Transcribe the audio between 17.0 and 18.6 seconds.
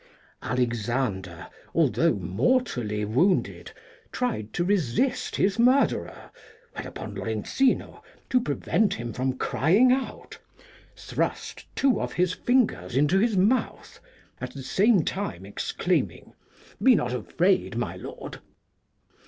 afraid, my lord.'